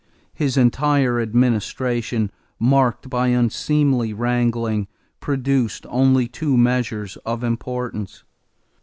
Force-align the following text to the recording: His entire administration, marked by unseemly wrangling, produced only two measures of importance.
His 0.33 0.57
entire 0.57 1.19
administration, 1.21 2.31
marked 2.57 3.07
by 3.07 3.27
unseemly 3.27 4.13
wrangling, 4.13 4.87
produced 5.19 5.85
only 5.89 6.27
two 6.27 6.57
measures 6.57 7.17
of 7.17 7.43
importance. 7.43 8.23